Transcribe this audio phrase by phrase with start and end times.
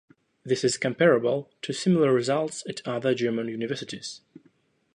[0.43, 4.21] This is comparable to similar results at other German universities.